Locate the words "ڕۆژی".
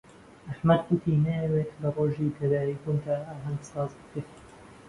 1.95-2.35